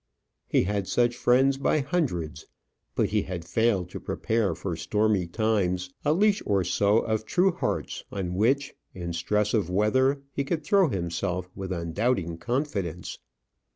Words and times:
He 0.47 0.63
had 0.63 0.87
such 0.87 1.15
friends 1.15 1.57
by 1.59 1.81
hundreds; 1.81 2.47
but 2.95 3.09
he 3.09 3.21
had 3.21 3.45
failed 3.45 3.91
to 3.91 3.99
prepare 3.99 4.55
for 4.55 4.75
stormy 4.75 5.27
times 5.27 5.93
a 6.03 6.11
leash 6.11 6.41
or 6.43 6.63
so 6.63 6.97
of 7.01 7.23
true 7.23 7.51
hearts 7.51 8.03
on 8.11 8.33
which, 8.33 8.73
in 8.95 9.13
stress 9.13 9.53
of 9.53 9.69
weather, 9.69 10.23
he 10.31 10.43
could 10.43 10.63
throw 10.63 10.87
himself 10.89 11.51
with 11.55 11.71
undoubting 11.71 12.39
confidence. 12.39 13.19